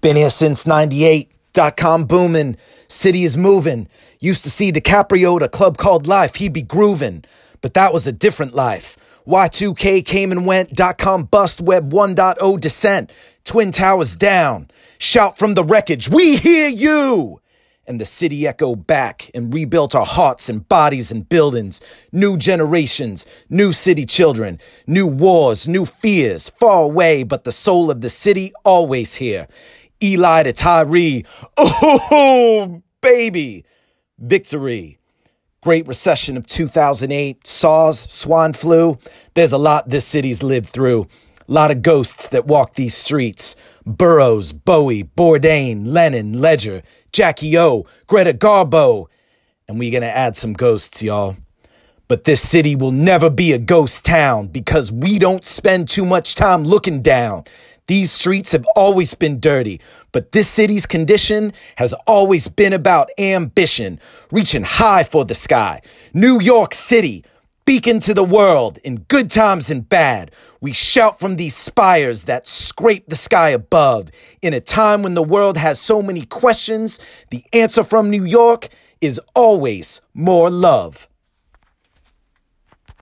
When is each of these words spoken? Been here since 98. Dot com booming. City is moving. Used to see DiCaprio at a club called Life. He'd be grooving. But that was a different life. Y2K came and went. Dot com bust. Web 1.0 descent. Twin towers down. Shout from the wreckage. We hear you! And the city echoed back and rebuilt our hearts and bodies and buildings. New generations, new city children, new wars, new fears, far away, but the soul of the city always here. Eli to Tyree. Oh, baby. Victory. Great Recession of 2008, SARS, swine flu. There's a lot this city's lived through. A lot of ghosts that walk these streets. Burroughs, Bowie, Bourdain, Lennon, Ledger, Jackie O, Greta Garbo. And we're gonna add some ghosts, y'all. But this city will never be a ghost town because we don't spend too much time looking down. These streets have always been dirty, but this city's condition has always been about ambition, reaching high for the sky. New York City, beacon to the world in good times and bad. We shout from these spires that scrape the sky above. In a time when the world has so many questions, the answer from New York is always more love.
Been 0.00 0.16
here 0.16 0.30
since 0.30 0.66
98. 0.66 1.32
Dot 1.54 1.76
com 1.76 2.04
booming. 2.04 2.56
City 2.86 3.24
is 3.24 3.36
moving. 3.36 3.88
Used 4.20 4.44
to 4.44 4.50
see 4.50 4.70
DiCaprio 4.70 5.36
at 5.36 5.42
a 5.42 5.48
club 5.48 5.76
called 5.76 6.06
Life. 6.06 6.36
He'd 6.36 6.52
be 6.52 6.62
grooving. 6.62 7.24
But 7.62 7.74
that 7.74 7.92
was 7.92 8.06
a 8.06 8.12
different 8.12 8.54
life. 8.54 8.96
Y2K 9.26 10.04
came 10.04 10.30
and 10.30 10.46
went. 10.46 10.72
Dot 10.72 10.98
com 10.98 11.24
bust. 11.24 11.60
Web 11.60 11.92
1.0 11.92 12.60
descent. 12.60 13.10
Twin 13.44 13.72
towers 13.72 14.14
down. 14.14 14.70
Shout 14.98 15.36
from 15.36 15.54
the 15.54 15.64
wreckage. 15.64 16.08
We 16.08 16.36
hear 16.36 16.68
you! 16.68 17.40
And 17.86 18.00
the 18.00 18.04
city 18.04 18.46
echoed 18.46 18.86
back 18.86 19.30
and 19.34 19.52
rebuilt 19.52 19.94
our 19.94 20.06
hearts 20.06 20.48
and 20.48 20.68
bodies 20.68 21.10
and 21.10 21.28
buildings. 21.28 21.80
New 22.12 22.36
generations, 22.36 23.26
new 23.48 23.72
city 23.72 24.04
children, 24.04 24.60
new 24.86 25.06
wars, 25.06 25.66
new 25.66 25.86
fears, 25.86 26.50
far 26.50 26.82
away, 26.82 27.22
but 27.22 27.44
the 27.44 27.52
soul 27.52 27.90
of 27.90 28.02
the 28.02 28.10
city 28.10 28.52
always 28.64 29.16
here. 29.16 29.48
Eli 30.02 30.44
to 30.44 30.52
Tyree. 30.52 31.24
Oh, 31.56 32.82
baby. 33.00 33.64
Victory. 34.18 34.98
Great 35.60 35.88
Recession 35.88 36.36
of 36.36 36.46
2008, 36.46 37.46
SARS, 37.46 37.98
swine 37.98 38.52
flu. 38.52 38.96
There's 39.34 39.52
a 39.52 39.58
lot 39.58 39.88
this 39.88 40.06
city's 40.06 40.42
lived 40.42 40.68
through. 40.68 41.08
A 41.48 41.52
lot 41.52 41.70
of 41.70 41.82
ghosts 41.82 42.28
that 42.28 42.46
walk 42.46 42.74
these 42.74 42.94
streets. 42.94 43.56
Burroughs, 43.84 44.52
Bowie, 44.52 45.02
Bourdain, 45.02 45.86
Lennon, 45.86 46.40
Ledger, 46.40 46.82
Jackie 47.12 47.58
O, 47.58 47.86
Greta 48.06 48.34
Garbo. 48.34 49.06
And 49.66 49.78
we're 49.78 49.90
gonna 49.90 50.06
add 50.06 50.36
some 50.36 50.52
ghosts, 50.52 51.02
y'all. 51.02 51.36
But 52.06 52.24
this 52.24 52.40
city 52.40 52.76
will 52.76 52.92
never 52.92 53.28
be 53.28 53.52
a 53.52 53.58
ghost 53.58 54.04
town 54.04 54.46
because 54.46 54.92
we 54.92 55.18
don't 55.18 55.44
spend 55.44 55.88
too 55.88 56.04
much 56.04 56.34
time 56.34 56.64
looking 56.64 57.02
down. 57.02 57.44
These 57.88 58.12
streets 58.12 58.52
have 58.52 58.66
always 58.76 59.14
been 59.14 59.40
dirty, 59.40 59.80
but 60.12 60.32
this 60.32 60.46
city's 60.46 60.84
condition 60.84 61.54
has 61.76 61.94
always 62.06 62.46
been 62.46 62.74
about 62.74 63.08
ambition, 63.18 63.98
reaching 64.30 64.62
high 64.62 65.04
for 65.04 65.24
the 65.24 65.34
sky. 65.34 65.80
New 66.12 66.38
York 66.38 66.74
City, 66.74 67.24
beacon 67.64 67.98
to 68.00 68.12
the 68.12 68.22
world 68.24 68.78
in 68.84 68.96
good 69.08 69.30
times 69.30 69.70
and 69.70 69.88
bad. 69.88 70.30
We 70.60 70.74
shout 70.74 71.18
from 71.18 71.36
these 71.36 71.56
spires 71.56 72.24
that 72.24 72.46
scrape 72.46 73.08
the 73.08 73.16
sky 73.16 73.48
above. 73.48 74.10
In 74.42 74.52
a 74.52 74.60
time 74.60 75.02
when 75.02 75.14
the 75.14 75.22
world 75.22 75.56
has 75.56 75.80
so 75.80 76.02
many 76.02 76.26
questions, 76.26 77.00
the 77.30 77.42
answer 77.54 77.82
from 77.82 78.10
New 78.10 78.24
York 78.24 78.68
is 79.00 79.18
always 79.34 80.02
more 80.12 80.50
love. 80.50 81.08